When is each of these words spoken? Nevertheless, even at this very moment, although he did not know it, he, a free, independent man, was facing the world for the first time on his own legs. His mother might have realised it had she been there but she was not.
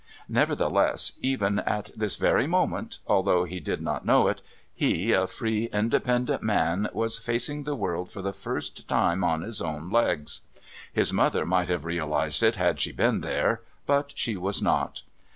Nevertheless, 0.29 1.11
even 1.21 1.59
at 1.59 1.91
this 1.95 2.15
very 2.15 2.47
moment, 2.47 2.97
although 3.05 3.43
he 3.43 3.59
did 3.59 3.83
not 3.83 4.03
know 4.03 4.25
it, 4.27 4.41
he, 4.73 5.11
a 5.11 5.27
free, 5.27 5.65
independent 5.71 6.41
man, 6.41 6.89
was 6.91 7.19
facing 7.19 7.65
the 7.65 7.75
world 7.75 8.09
for 8.11 8.23
the 8.23 8.33
first 8.33 8.87
time 8.87 9.23
on 9.23 9.41
his 9.43 9.61
own 9.61 9.91
legs. 9.91 10.41
His 10.91 11.13
mother 11.13 11.45
might 11.45 11.69
have 11.69 11.85
realised 11.85 12.41
it 12.41 12.55
had 12.55 12.79
she 12.81 12.91
been 12.91 13.21
there 13.21 13.61
but 13.85 14.13
she 14.15 14.35
was 14.35 14.59
not. 14.59 15.03